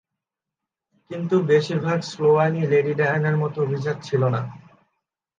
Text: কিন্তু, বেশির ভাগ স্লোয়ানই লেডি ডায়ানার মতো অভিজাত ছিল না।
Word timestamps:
কিন্তু, 1.11 1.35
বেশির 1.49 1.79
ভাগ 1.79 1.99
স্লোয়ানই 2.01 2.63
লেডি 2.67 2.93
ডায়ানার 2.93 3.35
মতো 3.37 3.57
অভিজাত 3.61 3.97
ছিল 4.03 4.21
না। 4.27 4.41